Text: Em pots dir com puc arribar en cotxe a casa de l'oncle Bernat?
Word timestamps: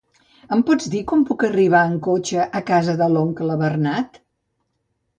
Em 0.55 0.63
pots 0.69 0.89
dir 0.93 1.01
com 1.11 1.25
puc 1.27 1.45
arribar 1.49 1.83
en 1.91 1.95
cotxe 2.09 2.49
a 2.63 2.65
casa 2.73 2.99
de 3.05 3.13
l'oncle 3.15 3.63
Bernat? 3.65 4.23